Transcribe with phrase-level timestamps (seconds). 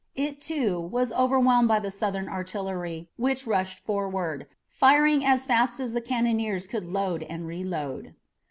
[0.15, 5.93] It, too, was overwhelmed by the Southern artillery which rushed forward, firing as fast as
[5.93, 8.15] the cannoneers could load and reload.